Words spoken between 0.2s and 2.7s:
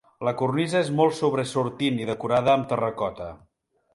La cornisa és molt sobresortint i decorada amb